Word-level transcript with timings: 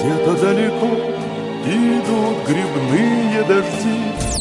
где-то 0.00 0.34
далеко 0.36 0.86
Идут 1.66 2.48
грибные 2.48 3.42
дожди 3.44 4.39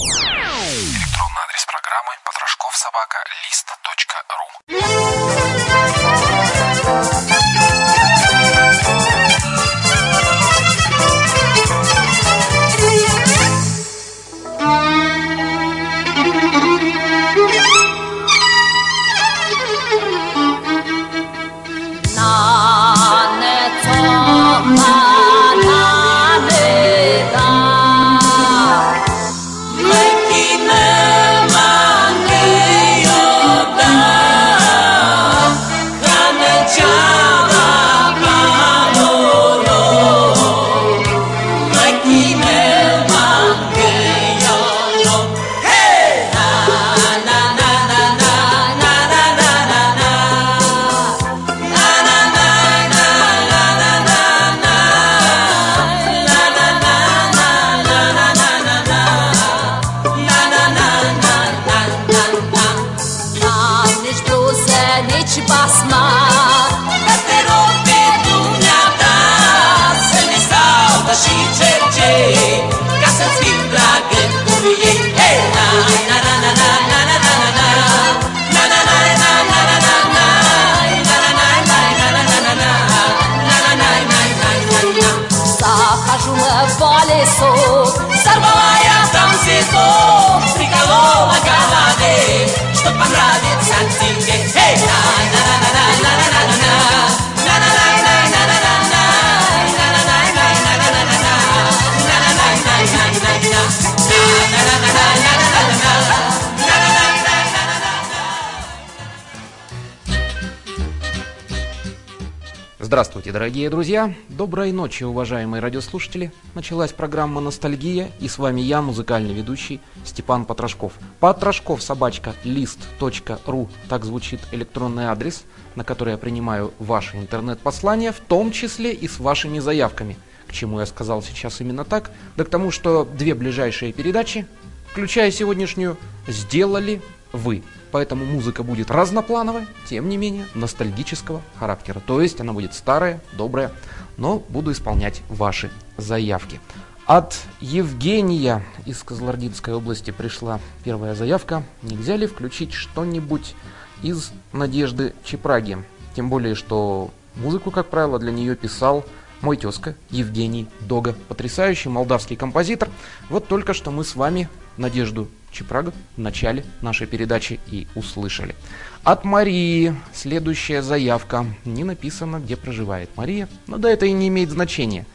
Здравствуйте, 112.89 113.31
дорогие 113.31 113.69
друзья! 113.69 114.15
Доброй 114.29 114.71
ночи, 114.71 115.03
уважаемые 115.03 115.61
радиослушатели! 115.61 116.31
Началась 116.55 116.91
программа 116.91 117.39
«Ностальгия» 117.39 118.09
и 118.19 118.27
с 118.27 118.39
вами 118.39 118.61
я, 118.61 118.81
музыкальный 118.81 119.35
ведущий 119.35 119.79
Степан 120.03 120.43
Потрошков. 120.43 120.93
Потрошков 121.19 121.83
собачка 121.83 122.33
лист.ру 122.43 123.69
Так 123.89 124.05
звучит 124.05 124.39
электронный 124.51 125.05
адрес, 125.05 125.43
на 125.75 125.83
который 125.83 126.13
я 126.13 126.17
принимаю 126.17 126.73
ваши 126.79 127.17
интернет-послания, 127.17 128.11
в 128.11 128.21
том 128.21 128.51
числе 128.51 128.91
и 128.91 129.07
с 129.07 129.19
вашими 129.19 129.59
заявками. 129.59 130.17
К 130.47 130.53
чему 130.53 130.79
я 130.79 130.87
сказал 130.87 131.21
сейчас 131.21 131.61
именно 131.61 131.85
так? 131.85 132.09
Да 132.37 132.43
к 132.43 132.49
тому, 132.49 132.71
что 132.71 133.05
две 133.05 133.35
ближайшие 133.35 133.93
передачи, 133.93 134.47
включая 134.87 135.29
сегодняшнюю, 135.29 135.95
сделали 136.27 137.03
вы. 137.31 137.63
Поэтому 137.91 138.25
музыка 138.25 138.63
будет 138.63 138.91
разноплановая, 138.91 139.67
тем 139.87 140.09
не 140.09 140.17
менее 140.17 140.45
ностальгического 140.53 141.41
характера. 141.57 142.01
То 142.05 142.21
есть 142.21 142.39
она 142.41 142.53
будет 142.53 142.73
старая, 142.73 143.21
добрая, 143.33 143.71
но 144.17 144.43
буду 144.49 144.71
исполнять 144.71 145.21
ваши 145.29 145.71
заявки. 145.97 146.59
От 147.05 147.39
Евгения 147.59 148.63
из 148.85 149.01
Козлординской 149.01 149.73
области 149.73 150.11
пришла 150.11 150.59
первая 150.83 151.15
заявка. 151.15 151.63
Нельзя 151.81 152.15
ли 152.15 152.27
включить 152.27 152.73
что-нибудь 152.73 153.55
из 154.03 154.31
Надежды 154.53 155.15
Чепраги? 155.23 155.79
Тем 156.15 156.29
более, 156.29 156.53
что 156.53 157.09
музыку, 157.35 157.71
как 157.71 157.87
правило, 157.87 158.19
для 158.19 158.31
нее 158.31 158.55
писал 158.55 159.05
мой 159.41 159.57
тезка 159.57 159.95
Евгений 160.11 160.67
Дога. 160.81 161.15
Потрясающий 161.29 161.89
молдавский 161.89 162.35
композитор. 162.35 162.89
Вот 163.29 163.47
только 163.47 163.73
что 163.73 163.89
мы 163.89 164.03
с 164.03 164.15
вами 164.15 164.47
Надежду 164.77 165.27
Чепрага 165.51 165.91
в 166.15 166.19
начале 166.19 166.63
нашей 166.81 167.07
передачи 167.07 167.59
и 167.67 167.87
услышали. 167.95 168.55
От 169.03 169.23
Марии 169.23 169.95
следующая 170.13 170.81
заявка. 170.81 171.45
Не 171.65 171.83
написано, 171.83 172.37
где 172.37 172.55
проживает 172.55 173.09
Мария, 173.15 173.47
но 173.67 173.77
да 173.77 173.89
это 173.89 174.05
и 174.05 174.11
не 174.11 174.27
имеет 174.27 174.49
значения. 174.49 175.05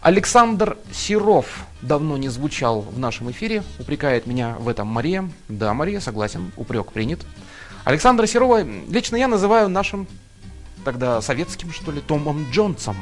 Александр 0.00 0.78
Серов 0.92 1.64
давно 1.80 2.16
не 2.16 2.28
звучал 2.28 2.80
в 2.80 2.98
нашем 2.98 3.30
эфире, 3.30 3.62
упрекает 3.78 4.26
меня 4.26 4.56
в 4.58 4.68
этом 4.68 4.88
Мария. 4.88 5.30
Да, 5.48 5.74
Мария, 5.74 6.00
согласен, 6.00 6.50
упрек 6.56 6.92
принят. 6.92 7.20
Александра 7.84 8.26
Серова 8.26 8.62
лично 8.88 9.16
я 9.16 9.28
называю 9.28 9.68
нашим 9.68 10.06
тогда 10.84 11.20
советским, 11.20 11.72
что 11.72 11.92
ли, 11.92 12.00
Томом 12.00 12.46
Джонсом. 12.50 12.96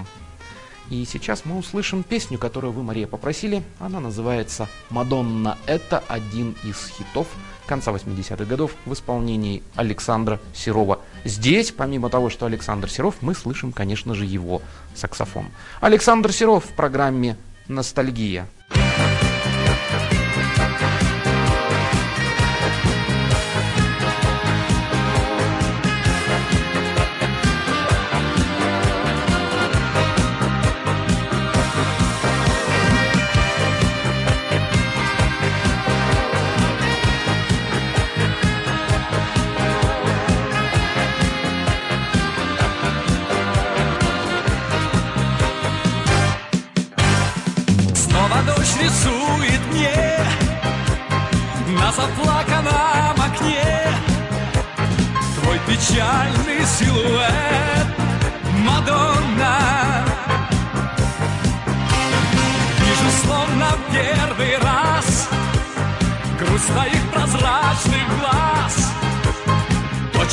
И 0.90 1.04
сейчас 1.04 1.44
мы 1.44 1.56
услышим 1.56 2.02
песню, 2.02 2.36
которую 2.36 2.72
вы, 2.72 2.82
Мария, 2.82 3.06
попросили. 3.06 3.62
Она 3.78 4.00
называется 4.00 4.68
«Мадонна». 4.90 5.56
Это 5.66 6.02
один 6.08 6.56
из 6.64 6.88
хитов 6.88 7.28
конца 7.70 7.92
80-х 7.92 8.44
годов 8.44 8.72
в 8.84 8.92
исполнении 8.92 9.62
Александра 9.76 10.40
Серова. 10.52 10.98
Здесь, 11.24 11.70
помимо 11.70 12.10
того, 12.10 12.28
что 12.28 12.46
Александр 12.46 12.90
Серов, 12.90 13.14
мы 13.20 13.36
слышим, 13.36 13.70
конечно 13.70 14.16
же, 14.16 14.24
его 14.24 14.60
саксофон. 14.96 15.46
Александр 15.80 16.32
Серов 16.32 16.64
в 16.64 16.74
программе 16.74 17.36
«Ностальгия». 17.68 18.48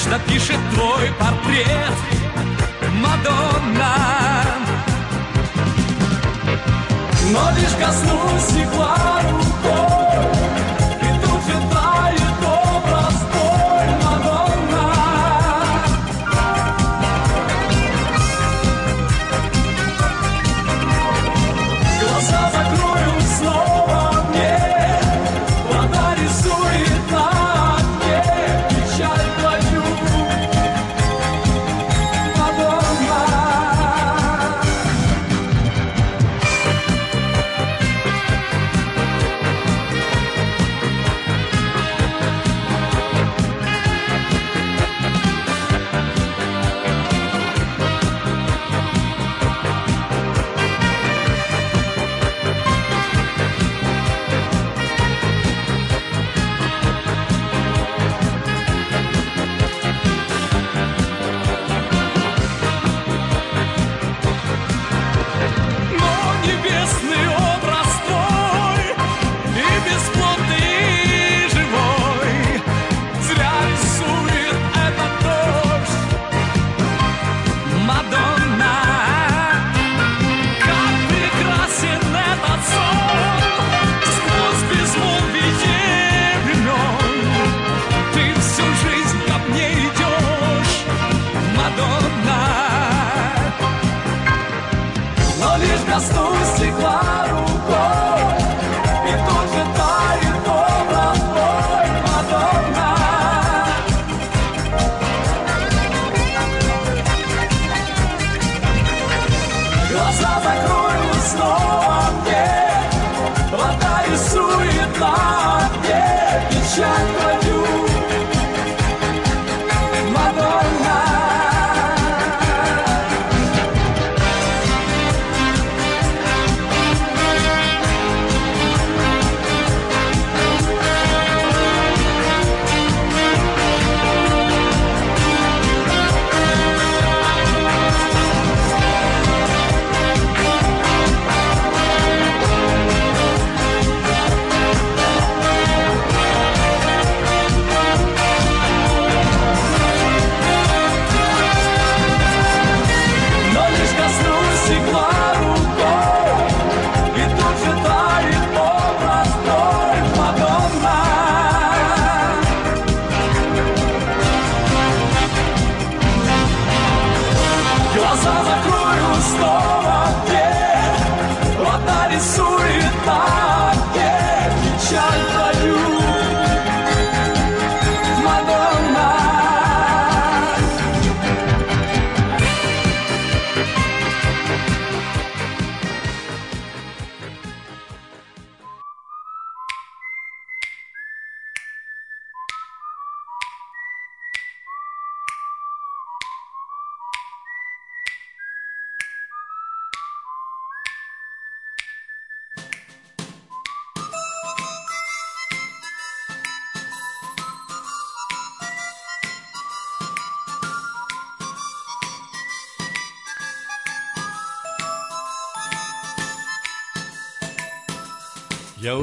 Точно 0.08 0.20
пишет 0.20 0.58
твой 0.74 1.10
портрет 1.20 1.92
Мадонна. 2.94 4.46
Но 7.32 7.52
лишь 7.58 7.76
коснусь 7.78 8.42
стекла 8.44 9.22
рукой 9.30 9.67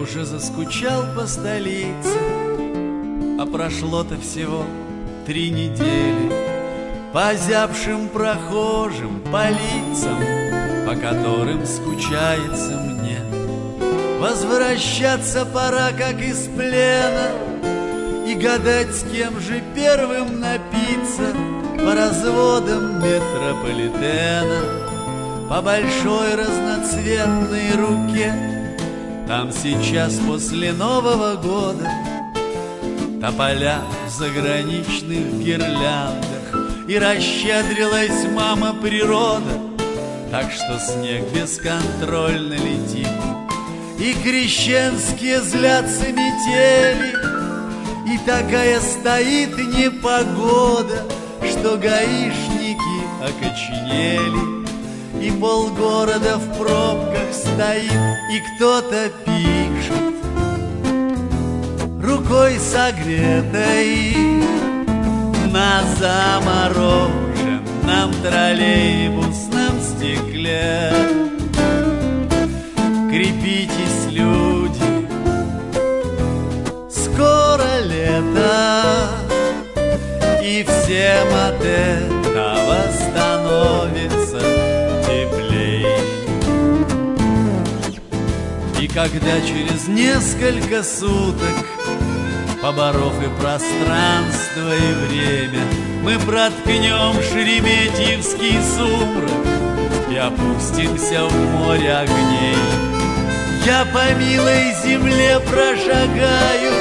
уже 0.05 0.27
заскучал 0.27 1.03
по 1.17 1.27
столице, 1.27 2.19
А 3.41 3.47
прошло-то 3.51 4.19
всего 4.21 4.65
три 5.25 5.49
недели. 5.49 6.31
По 7.15 7.29
озябшим 7.29 8.11
прохожим, 8.11 9.23
по 9.33 9.49
лицам 9.49 10.19
По 10.87 10.95
которым 10.95 11.65
скучается 11.65 12.77
мне. 12.81 13.19
Возвращаться 14.21 15.47
пора, 15.47 15.89
как 15.99 16.21
из 16.21 16.49
плена 16.49 17.31
И 18.27 18.35
гадать, 18.35 18.95
с 18.95 19.05
кем 19.11 19.41
же 19.41 19.63
первым 19.75 20.39
напиться 20.39 21.33
По 21.79 21.95
разводам 21.95 22.99
метрополитена. 22.99 24.61
По 25.49 25.63
большой 25.63 26.35
разноцветной 26.35 27.71
руке 27.77 28.54
там 29.27 29.51
сейчас 29.53 30.19
после 30.27 30.73
Нового 30.73 31.37
года 31.37 31.91
Тополя 33.21 33.81
в 34.07 34.11
заграничных 34.11 35.43
гирляндах. 35.43 36.89
И 36.89 36.99
расщедрилась 36.99 38.27
мама 38.35 38.75
природа 38.75 39.61
Так 40.31 40.53
что 40.53 40.79
снег 40.79 41.25
бесконтрольно 41.33 42.55
летит. 42.55 43.09
И 43.99 44.13
крещенские 44.23 45.41
злятся 45.41 46.09
метели 46.09 47.15
И 48.13 48.19
такая 48.27 48.81
стоит 48.81 49.57
непогода 49.57 51.05
Что 51.41 51.79
гаишники 51.79 52.75
окоченели 53.23 54.64
и 55.21 55.31
полгорода 55.31 56.39
в 56.39 56.59
пробках 56.59 57.33
стоит, 57.33 58.19
и 58.31 58.41
кто-то 58.57 59.11
пишет 59.25 60.15
Рукой 62.03 62.59
согретой 62.59 64.17
на 65.51 65.83
замороженном 65.99 68.13
троллейбусном 68.23 69.81
стекле. 69.81 70.93
Крепитесь, 73.11 74.07
люди, 74.11 75.09
скоро 76.91 77.81
лето 77.85 79.09
И 80.43 80.65
всем 80.65 81.29
от 81.49 81.63
этого 81.65 82.77
становится 82.93 84.24
Когда 88.95 89.41
через 89.41 89.89
несколько 89.89 90.85
суток 90.85 91.67
Поборов 92.63 93.13
и 93.21 93.29
пространство, 93.41 94.73
и 94.73 95.09
время 95.09 95.63
Мы 96.01 96.17
проткнем 96.21 97.21
Шереметьевский 97.21 98.57
сумрак 98.63 99.33
И 100.09 100.17
опустимся 100.17 101.25
в 101.25 101.35
море 101.59 101.93
огней. 101.93 102.55
Я 103.67 103.85
по 103.87 104.15
милой 104.15 104.73
земле 104.85 105.41
прошагаю 105.41 106.73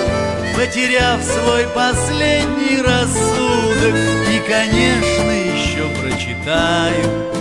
Потеряв 0.56 1.20
свой 1.24 1.66
последний 1.74 2.80
рассудок 2.80 3.96
И, 4.32 4.40
конечно, 4.48 5.32
еще 5.32 5.90
прочитаю 6.00 7.34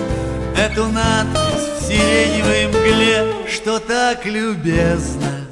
Эту 0.57 0.87
надпись 0.87 1.72
сиреневой 1.93 2.67
мгле 2.69 3.27
Что 3.49 3.79
так 3.79 4.25
любезно 4.25 5.47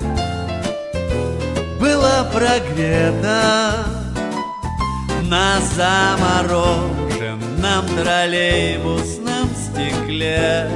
была 1.81 2.25
прогрета 2.33 3.85
На 5.23 5.61
замороженном 5.77 7.87
троллейбусном 7.97 9.51
стекле 9.55 10.71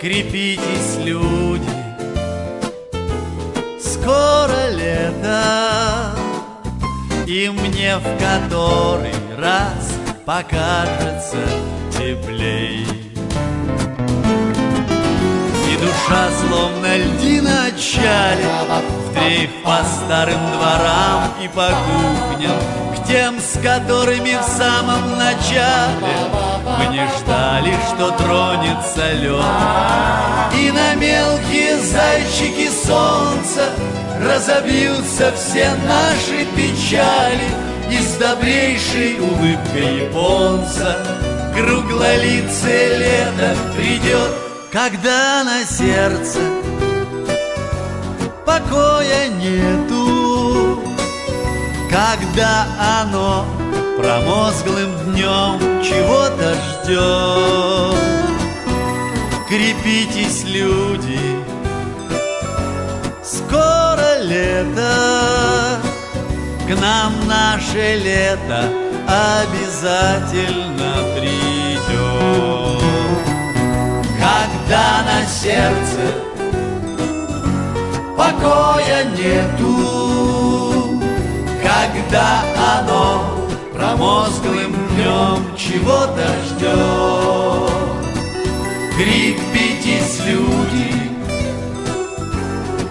Крепитесь, 0.00 0.98
люди, 1.02 1.70
скоро 3.80 4.70
лето 4.70 6.14
И 7.26 7.48
мне 7.48 7.96
в 7.96 8.18
который 8.18 9.14
раз 9.38 9.94
покажется 10.26 11.38
теплей 11.90 12.93
душа 16.04 16.28
словно 16.40 16.96
льдина 16.96 17.66
отчалит 17.66 18.46
В 19.04 19.14
дрейф 19.14 19.50
по 19.62 19.78
старым 19.84 20.40
дворам 20.52 21.32
и 21.42 21.48
по 21.48 21.68
кухням 21.68 22.58
К 22.94 23.06
тем, 23.06 23.38
с 23.38 23.58
которыми 23.62 24.36
в 24.36 24.44
самом 24.44 25.16
начале 25.16 26.16
Мы 26.78 26.86
не 26.92 27.06
ждали, 27.18 27.74
что 27.88 28.10
тронется 28.12 29.12
лед. 29.12 29.44
И 30.58 30.70
на 30.70 30.94
мелкие 30.94 31.76
зайчики 31.78 32.70
солнца 32.70 33.70
Разобьются 34.20 35.32
все 35.32 35.70
наши 35.86 36.46
печали 36.56 37.50
И 37.90 37.98
с 37.98 38.16
добрейшей 38.16 39.18
улыбкой 39.18 40.06
японца 40.06 40.98
Круглолицее 41.54 42.98
лето 42.98 43.56
придет 43.76 44.43
Когда 44.74 45.44
на 45.44 45.64
сердце 45.64 46.40
покоя 48.44 49.28
нету. 49.28 50.82
Когда 51.88 52.66
оно 53.00 53.46
промозглым 53.96 54.90
днем 55.04 55.60
чего-то 55.80 56.54
ждет. 56.54 58.00
Крепитесь, 59.48 60.42
люди, 60.42 61.20
скоро 63.22 64.18
лето. 64.22 65.78
К 66.66 66.70
нам 66.80 67.12
наше 67.28 67.94
лето 68.02 68.68
обязательно 69.06 70.94
придет 71.14 72.93
Когда 74.74 75.04
на 75.04 75.24
сердце. 75.24 76.02
Покоя 78.16 79.04
нету. 79.16 79.70
Когда 81.62 82.42
оно 82.76 83.06
промозглым 83.72 84.72
днем 84.88 85.56
чего-то 85.56 86.26
ждет 86.44 87.70
Крепитесь, 88.96 90.18
люди, 90.26 90.90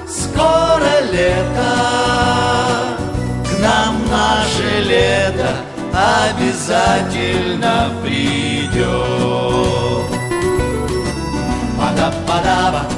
скоро 0.07 0.93
лето. 1.11 1.73
К 3.43 3.51
нам 3.59 3.93
наше 4.09 4.69
лето 4.83 5.51
обязательно 5.91 7.77
придет 8.01 9.63
Badaba 12.33 12.92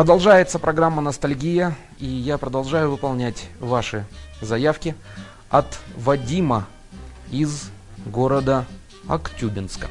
Продолжается 0.00 0.58
программа 0.58 1.02
«Ностальгия», 1.02 1.76
и 1.98 2.06
я 2.06 2.38
продолжаю 2.38 2.90
выполнять 2.90 3.50
ваши 3.60 4.06
заявки 4.40 4.94
от 5.50 5.78
Вадима 5.94 6.66
из 7.30 7.68
города 8.06 8.64
Актюбинска. 9.08 9.88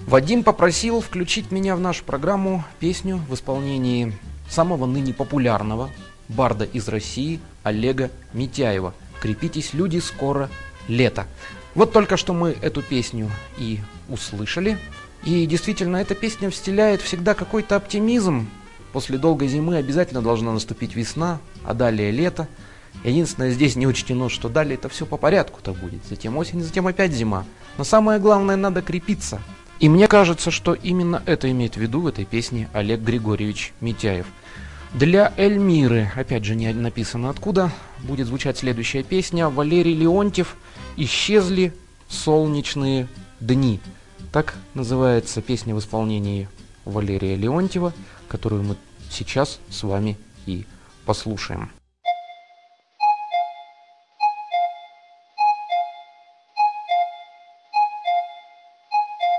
Вадим 0.00 0.44
попросил 0.44 1.00
включить 1.00 1.52
меня 1.52 1.74
в 1.74 1.80
нашу 1.80 2.04
программу 2.04 2.64
песню 2.80 3.16
в 3.30 3.32
исполнении 3.32 4.12
самого 4.50 4.84
ныне 4.84 5.14
популярного 5.14 5.88
барда 6.28 6.66
из 6.66 6.86
России 6.88 7.40
Олега 7.62 8.10
Митяева 8.34 8.92
«Крепитесь, 9.22 9.72
люди, 9.72 10.00
скоро 10.00 10.50
лето». 10.86 11.24
Вот 11.74 11.94
только 11.94 12.18
что 12.18 12.34
мы 12.34 12.54
эту 12.60 12.82
песню 12.82 13.30
и 13.56 13.80
услышали. 14.10 14.76
И 15.24 15.46
действительно, 15.46 15.96
эта 15.96 16.14
песня 16.14 16.50
вселяет 16.50 17.00
всегда 17.00 17.32
какой-то 17.32 17.76
оптимизм. 17.76 18.50
После 18.92 19.18
долгой 19.18 19.48
зимы 19.48 19.76
обязательно 19.76 20.22
должна 20.22 20.52
наступить 20.52 20.94
весна, 20.94 21.38
а 21.64 21.74
далее 21.74 22.10
лето. 22.10 22.48
Единственное, 23.04 23.50
здесь 23.50 23.76
не 23.76 23.86
учтено, 23.86 24.28
что 24.28 24.48
далее 24.48 24.74
это 24.74 24.88
все 24.88 25.06
по 25.06 25.16
порядку-то 25.16 25.72
будет. 25.72 26.00
Затем 26.08 26.36
осень, 26.36 26.62
затем 26.62 26.86
опять 26.86 27.12
зима. 27.12 27.44
Но 27.78 27.84
самое 27.84 28.18
главное, 28.18 28.56
надо 28.56 28.82
крепиться. 28.82 29.40
И 29.78 29.88
мне 29.88 30.08
кажется, 30.08 30.50
что 30.50 30.72
именно 30.72 31.22
это 31.26 31.50
имеет 31.50 31.74
в 31.74 31.80
виду 31.80 32.00
в 32.00 32.06
этой 32.06 32.24
песне 32.24 32.68
Олег 32.72 33.00
Григорьевич 33.00 33.74
Митяев. 33.80 34.26
Для 34.94 35.34
Эльмиры, 35.36 36.10
опять 36.16 36.44
же 36.44 36.54
не 36.54 36.72
написано 36.72 37.28
откуда, 37.28 37.70
будет 38.00 38.28
звучать 38.28 38.56
следующая 38.56 39.02
песня. 39.02 39.50
Валерий 39.50 39.94
Леонтьев 39.94 40.56
«Исчезли 40.96 41.74
солнечные 42.08 43.06
дни». 43.40 43.80
Так 44.32 44.54
называется 44.72 45.42
песня 45.42 45.74
в 45.74 45.80
исполнении 45.80 46.48
Валерия 46.86 47.36
Леонтьева, 47.36 47.92
которую 48.36 48.64
мы 48.64 48.76
сейчас 49.10 49.58
с 49.70 49.82
вами 49.82 50.18
и 50.44 50.66
послушаем. 51.06 51.70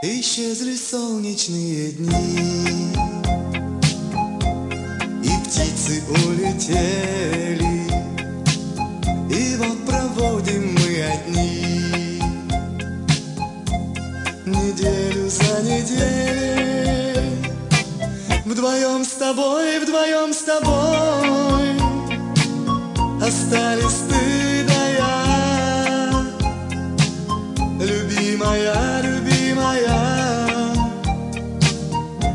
Исчезли 0.02 0.76
солнечные 0.76 1.92
дни 1.92 2.94
И 5.24 5.32
птицы 5.46 6.04
улетели 6.26 7.88
И 9.30 9.56
вот 9.58 9.86
проводим 9.86 10.74
мы 10.74 11.04
одни 11.04 12.22
Неделю 14.46 15.30
за 15.30 15.62
неделей 15.64 16.27
Вдвоем 18.58 19.06
с 19.06 19.10
тобой, 19.10 19.78
вдвоем 19.78 20.34
с 20.34 20.42
тобой. 20.42 21.78
Остались 23.22 24.02
ты 24.10 24.66
да 24.68 24.88
я. 24.98 26.10
Любимая, 27.80 29.02
любимая. 29.04 30.00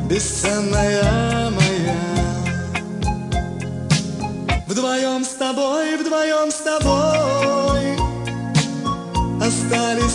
Бесценная 0.09 1.51
моя. 1.51 2.03
Вдвоем 4.69 5.25
с 5.25 5.31
тобой, 5.31 5.97
вдвоем 5.97 6.53
с 6.53 6.59
тобой. 6.59 7.97
Остались 9.45 10.12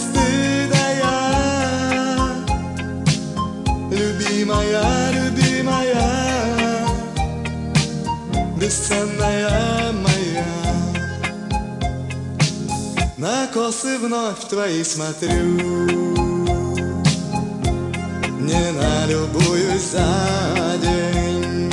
Бесценная 8.68 9.94
моя. 9.94 10.46
На 13.16 13.48
косы 13.48 13.98
вновь 13.98 14.46
твои 14.50 14.84
смотрю. 14.84 15.56
Не 18.42 18.72
налюбуюсь 18.74 19.92
за 19.94 20.78
день. 20.82 21.72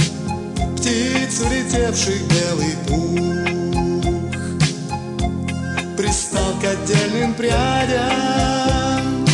Птиц, 0.76 1.40
улетевших 1.40 2.22
белый 2.28 2.76
пух. 2.86 3.18
Пристал 5.96 6.52
к 6.62 6.64
отдельным 6.64 7.34
прядям. 7.34 9.26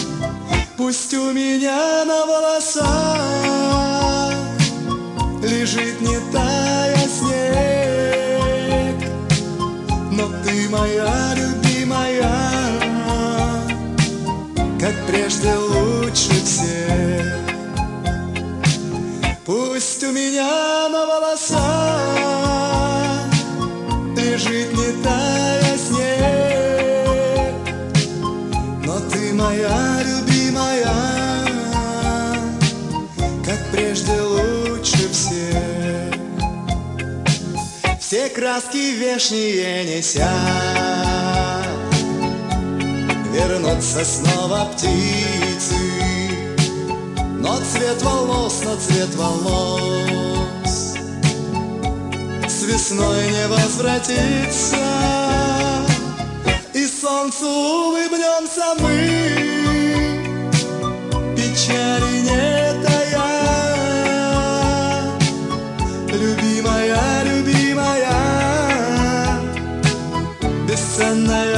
Пусть 0.79 1.13
у 1.13 1.31
меня 1.33 2.07
на 2.07 2.25
волосах 2.25 3.21
Лежит 5.43 6.01
не 6.01 6.19
тая 6.33 7.00
моя 10.71 11.35
любимая 11.35 12.31
Как 14.79 14.95
прежде 15.07 15.55
лучше 15.55 16.45
всех. 16.45 17.39
Пусть 19.45 20.03
у 20.05 20.13
меня 20.13 20.89
на 20.89 21.07
волосах 21.07 21.80
краски 38.41 38.93
вешние 38.93 39.85
неся 39.85 40.33
Вернутся 43.33 44.03
снова 44.03 44.65
птицы 44.73 45.75
но 47.39 47.57
цвет 47.57 48.03
волос, 48.03 48.63
но 48.65 48.77
цвет 48.77 49.15
волос 49.15 50.95
С 52.49 52.63
весной 52.65 53.31
не 53.31 53.47
возвратится. 53.49 54.77
И 56.75 56.87
солнцу 56.87 57.47
улыбнемся 57.47 58.75
мы 58.79 59.50
Бесценная 71.11 71.50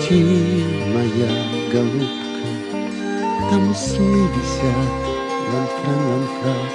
Лети, 0.00 0.64
моя 0.94 1.30
голубка, 1.72 2.48
Там 3.50 3.74
сны 3.74 4.28
висят, 4.34 4.92
ланфрен, 5.52 6.02
ланфран, 6.10 6.66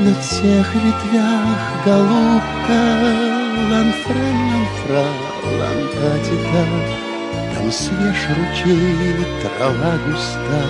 На 0.00 0.20
всех 0.20 0.74
ветвях 0.74 1.84
голубка, 1.84 2.80
Ланфрен, 3.70 4.38
ланфра, 4.50 5.04
лантатита, 5.58 6.66
Там 7.54 7.70
свеж 7.70 8.26
ручей, 8.36 9.24
трава 9.42 9.98
густа, 10.06 10.62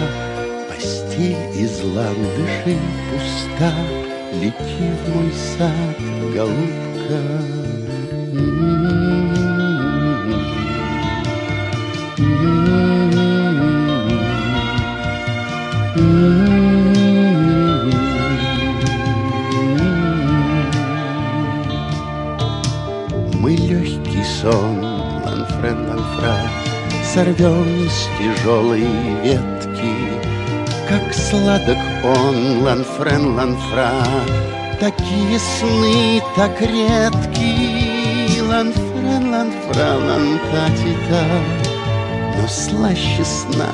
Постель 0.68 1.36
из 1.54 1.82
ландышей 1.82 2.78
пуста, 3.10 3.72
Лети 4.34 4.92
в 5.04 5.14
мой 5.14 5.32
сад, 5.32 5.96
голубка. 6.34 7.55
Мы 23.40 23.52
легкий 23.52 24.24
сон, 24.24 24.84
ланфрен, 25.24 25.88
ланфра, 25.88 26.36
Сорвем 27.14 27.88
с 27.88 28.08
тяжелой 28.18 28.86
ветки, 29.22 29.94
Как 30.86 31.14
сладок 31.14 31.78
он, 32.04 32.62
ланфрен, 32.62 33.34
ланфра, 33.34 33.92
Такие 34.78 35.38
сны 35.38 36.22
так 36.36 36.60
редки, 36.60 38.38
Ланфрен, 38.42 39.30
ланфра, 39.30 39.94
лантатита, 39.94 41.24
Но 42.36 42.46
слаще 42.48 43.24
сна 43.24 43.70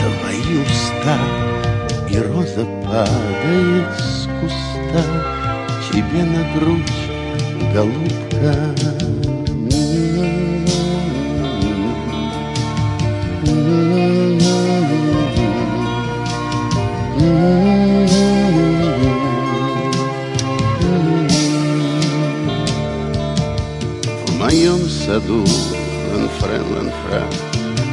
твои 0.00 0.58
уста, 0.58 1.18
Роза 2.20 2.66
падает 2.84 3.98
с 3.98 4.28
куста 4.40 5.04
Тебе 5.90 6.22
на 6.22 6.44
грудь, 6.54 6.92
голубка. 7.72 8.74
В 24.26 24.38
моем 24.38 24.80
саду 24.90 25.46
ланфрен, 26.12 26.64
ланфра, 26.70 27.24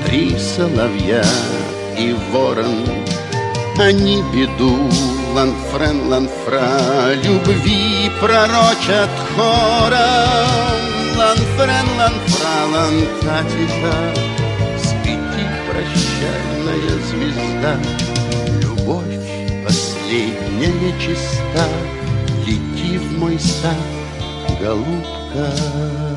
Три 0.06 0.38
соловья 0.38 1.24
и 1.98 2.14
ворон, 2.32 2.86
Они 3.80 4.24
беду, 4.34 4.90
ланфрен, 5.36 6.10
ланфра, 6.10 7.14
любви 7.14 8.10
пророчат 8.20 9.10
хором. 9.36 10.78
Ланфрен, 11.16 11.88
ланфра, 12.00 12.58
лантатиха, 12.74 13.96
свети, 14.80 15.46
прощальная 15.70 16.98
звезда. 17.08 17.78
Любовь 18.62 19.20
последняя 19.64 21.00
чиста, 21.00 21.68
лети 22.48 22.98
в 22.98 23.20
мой 23.20 23.40
сад, 23.40 23.78
голубка. 24.60 26.17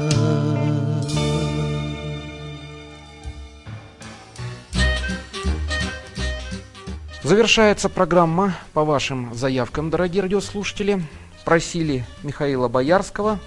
Завершается 7.31 7.89
программа 7.89 8.57
по 8.73 8.85
вашим 8.85 9.33
заявкам, 9.37 9.89
дорогие 9.89 10.23
радиослушатели. 10.23 11.01
Просили 11.45 12.05
Михаила 12.25 12.67
Боярского. 12.67 13.39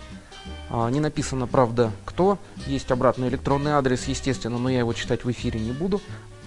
А, 0.69 0.89
Не 0.89 1.02
написано, 1.02 1.48
правда, 1.48 1.91
кто. 2.06 2.38
Есть 2.65 2.91
обратный 2.91 3.28
электронный 3.28 3.72
адрес, 3.72 4.08
естественно, 4.08 4.58
но 4.58 4.69
я 4.69 4.80
его 4.80 4.93
читать 4.93 5.26
в 5.26 5.32
эфире 5.32 5.60
не 5.60 5.74
буду. 5.74 6.00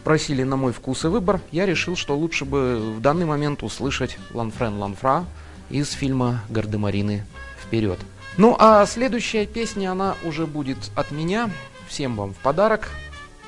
Просили 0.02 0.44
на 0.44 0.56
мой 0.56 0.72
вкус 0.72 1.04
и 1.04 1.08
выбор. 1.08 1.42
Я 1.52 1.66
решил, 1.66 1.94
что 1.94 2.16
лучше 2.16 2.46
бы 2.46 2.94
в 2.96 3.02
данный 3.02 3.26
момент 3.26 3.62
услышать 3.62 4.16
Ланфрен 4.32 4.78
Ланфра 4.78 5.26
из 5.68 5.92
фильма 5.92 6.40
«Гардемарины 6.48 7.26
вперед». 7.62 7.98
Ну 8.38 8.56
а 8.58 8.86
следующая 8.86 9.44
песня, 9.44 9.92
она 9.92 10.14
уже 10.24 10.46
будет 10.46 10.78
от 10.94 11.10
меня. 11.10 11.50
Всем 11.86 12.16
вам 12.16 12.32
в 12.32 12.38
подарок. 12.38 12.88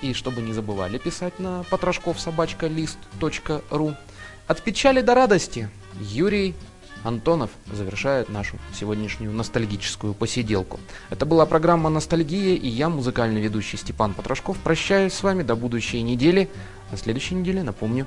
И 0.03 0.13
чтобы 0.13 0.43
не 0.43 0.53
забывали 0.53 0.99
писать 0.99 1.39
на 1.39 1.65
потрошков 1.65 2.21
собачка 2.21 2.67
лист.ру. 2.67 3.95
От 4.47 4.63
печали 4.63 5.01
до 5.01 5.15
радости 5.15 5.69
Юрий 6.01 6.55
Антонов 7.05 7.51
завершает 7.73 8.29
нашу 8.29 8.57
сегодняшнюю 8.75 9.33
ностальгическую 9.33 10.15
посиделку. 10.15 10.81
Это 11.11 11.27
была 11.27 11.47
программа 11.47 11.91
«Ностальгия» 11.91 12.55
и 12.57 12.69
я, 12.69 12.89
музыкальный 12.89 13.41
ведущий 13.41 13.77
Степан 13.77 14.15
Потрошков, 14.15 14.57
прощаюсь 14.59 15.15
с 15.15 15.23
вами 15.23 15.43
до 15.43 15.55
будущей 15.55 16.03
недели. 16.03 16.49
На 16.91 16.97
следующей 16.97 17.35
неделе, 17.35 17.63
напомню, 17.63 18.07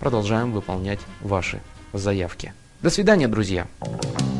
продолжаем 0.00 0.52
выполнять 0.52 1.00
ваши 1.20 1.60
заявки. 1.92 2.52
До 2.80 2.90
свидания, 2.90 3.28
друзья! 3.28 3.68
Мне 3.80 4.31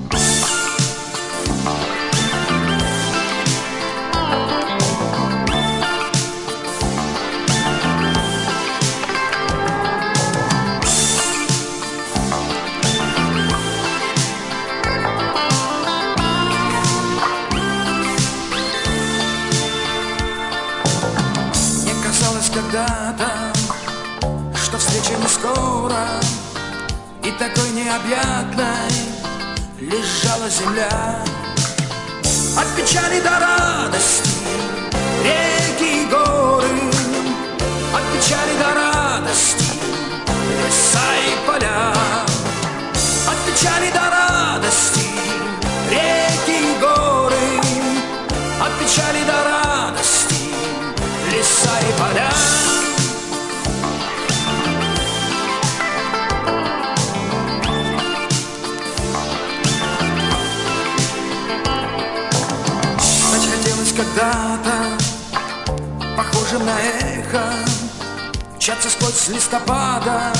сквозь 69.22 69.36
листопада 69.36 70.32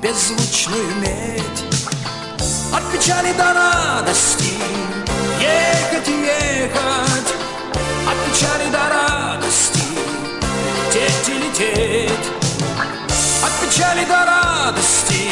беззвучную 0.00 0.94
медь. 0.96 1.64
От 2.72 2.82
печали 2.92 3.32
до 3.32 3.52
радости 3.52 4.54
ехать 5.40 6.08
и 6.08 6.12
ехать, 6.12 7.34
от 8.08 8.16
печали 8.26 8.70
до 8.70 8.78
радости 8.88 9.82
лететь 10.86 11.28
и 11.28 11.32
лететь, 11.32 12.26
от 13.44 13.68
печали 13.68 14.04
до 14.04 14.24
радости 14.24 15.28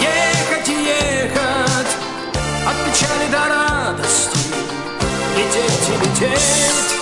ехать 0.00 0.68
и 0.68 0.84
ехать, 0.84 1.92
от 2.66 2.76
печали 2.84 3.30
до 3.30 3.48
радости 3.48 4.38
лететь 5.36 5.88
и 5.88 6.24
лететь. 6.26 7.01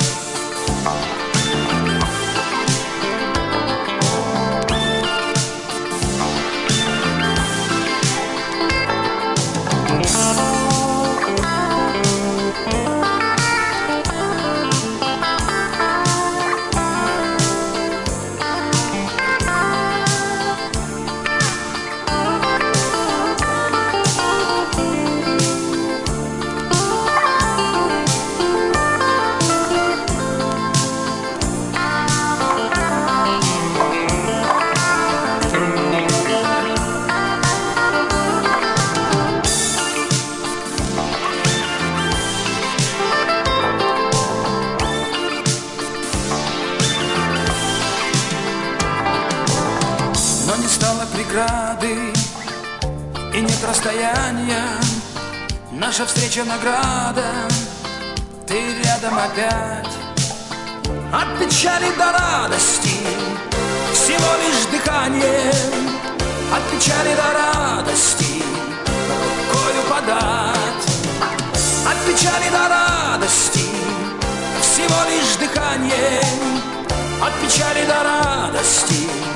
Преграды 51.30 52.12
и 53.34 53.40
нет 53.40 53.64
расстояния. 53.68 54.64
Наша 55.72 56.04
встреча 56.06 56.44
награда, 56.44 57.24
ты 58.46 58.60
рядом 58.82 59.16
опять. 59.16 59.92
От 61.12 61.38
печали 61.38 61.86
до 61.96 62.12
радости 62.12 62.96
всего 63.92 64.30
лишь 64.42 64.66
дыхание. 64.72 65.52
От 66.52 66.62
печали 66.70 67.14
до 67.14 67.32
радости 67.38 68.42
рукою 69.08 69.82
подать. 69.88 70.84
От 71.86 71.98
печали 72.06 72.50
до 72.50 72.68
радости 72.68 73.66
всего 74.62 75.00
лишь 75.08 75.36
дыхание. 75.36 76.20
От 77.22 77.32
печали 77.40 77.86
до 77.86 78.02
радости 78.02 79.29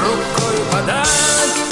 рукой 0.00 0.56
подать. 0.72 1.63